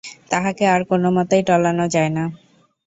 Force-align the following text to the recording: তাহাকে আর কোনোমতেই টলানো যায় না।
তাহাকে 0.31 0.63
আর 0.67 0.81
কোনোমতেই 0.89 1.41
টলানো 1.47 1.85
যায় 1.95 2.11
না। 2.17 2.23